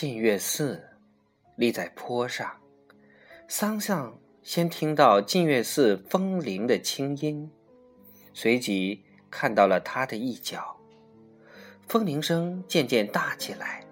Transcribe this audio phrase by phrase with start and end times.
[0.00, 0.82] 净月寺
[1.56, 2.58] 立在坡上，
[3.48, 7.50] 桑桑先听到净月寺风铃的清音，
[8.32, 10.74] 随即看到了它的一角。
[11.86, 13.84] 风铃声渐渐大起来，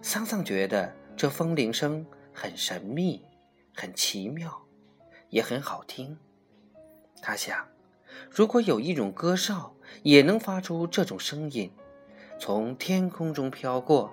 [0.00, 3.22] 桑桑觉得这风铃声很神秘、
[3.74, 4.62] 很奇妙，
[5.28, 6.16] 也很好听。
[7.20, 7.68] 他想，
[8.30, 9.74] 如果有一种歌哨
[10.04, 11.70] 也能发出这种声音，
[12.40, 14.10] 从天空中飘过，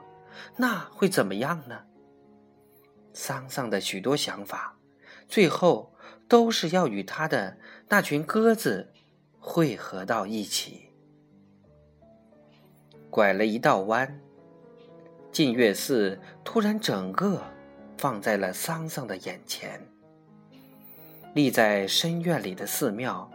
[0.56, 1.84] 那会怎么样呢？
[3.14, 4.78] 桑桑的许多想法，
[5.28, 5.94] 最后
[6.28, 7.58] 都是要与他的
[7.90, 8.94] 那群鸽子
[9.40, 10.90] 汇合到一起。
[13.10, 14.22] 拐了一道弯，
[15.32, 17.44] 净月寺突然整个
[17.98, 19.86] 放在了桑桑的眼前。
[21.34, 23.30] 立在深院里的寺庙，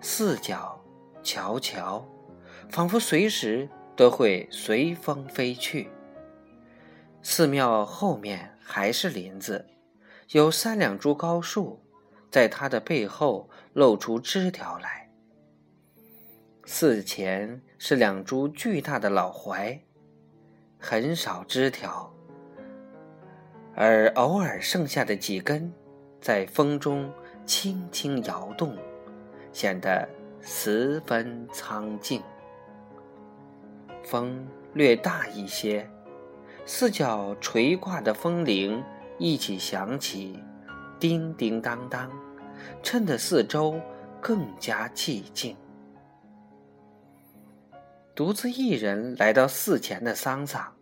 [0.00, 0.80] 四角
[1.22, 2.06] 悄悄，
[2.68, 5.88] 仿佛随时都会随风飞去。
[7.28, 9.66] 寺庙后面还是林子，
[10.30, 11.82] 有三两株高树，
[12.30, 15.10] 在它的背后露出枝条来。
[16.66, 19.82] 寺前是两株巨大的老槐，
[20.78, 22.14] 很少枝条，
[23.74, 25.72] 而偶尔剩下的几根，
[26.20, 27.12] 在风中
[27.44, 28.78] 轻轻摇动，
[29.52, 30.08] 显得
[30.40, 32.22] 十分苍劲。
[34.04, 35.90] 风略大一些，
[36.68, 38.82] 四角垂挂的风铃
[39.20, 40.42] 一起响起，
[40.98, 42.10] 叮叮当当，
[42.82, 43.80] 衬得四周
[44.20, 45.56] 更加寂静。
[48.16, 50.74] 独自一人来到寺前的桑桑，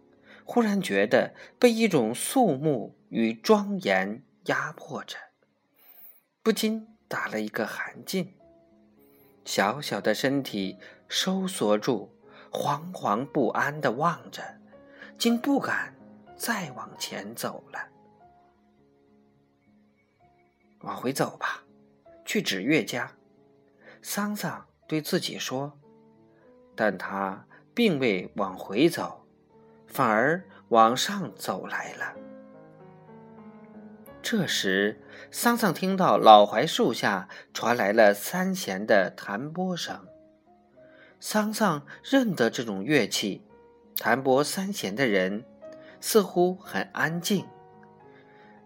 [0.46, 5.18] 忽然觉得被一种肃穆与庄严压迫着，
[6.42, 8.28] 不禁打了一个寒噤。
[9.44, 12.16] 小小的身体收缩住，
[12.50, 14.42] 惶惶不安地望着，
[15.18, 15.94] 竟不敢
[16.36, 17.78] 再往前走了。
[20.80, 21.64] 往回走吧，
[22.24, 23.10] 去指月家。
[24.02, 25.78] 桑桑对自己说。
[26.76, 29.24] 但他并未往回走，
[29.86, 32.16] 反而往上走来了。
[34.20, 35.00] 这时，
[35.30, 40.04] 桑桑听到老槐树下传来了三弦的弹拨声。
[41.20, 43.46] 桑桑认得这种乐器，
[43.98, 45.44] 弹拨三弦的人
[46.00, 47.46] 似乎很安静，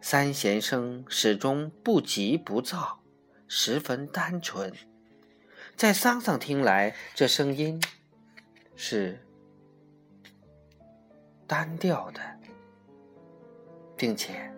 [0.00, 3.00] 三弦声始终不急不躁，
[3.46, 4.72] 十分单纯。
[5.76, 7.80] 在桑桑听来，这声音。
[8.80, 9.18] 是
[11.48, 12.20] 单调的，
[13.96, 14.48] 并且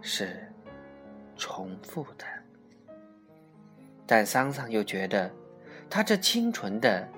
[0.00, 0.48] 是
[1.36, 2.24] 重复的，
[4.06, 5.28] 但桑桑又觉得，
[5.90, 7.08] 他这清纯的、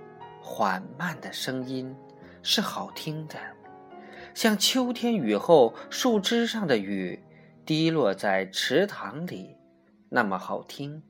[0.40, 1.94] 缓慢的声音
[2.42, 3.38] 是好听的，
[4.34, 7.22] 像秋天雨后树枝上的雨
[7.64, 9.56] 滴落在池塘里
[10.08, 11.02] 那么好听。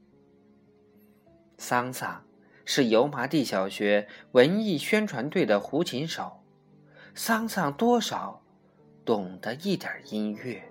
[1.56, 2.25] 桑桑。
[2.71, 6.44] 是油麻地小学文艺宣传队的胡琴手，
[7.15, 8.43] 桑桑多少
[9.06, 10.71] 懂得一点音乐。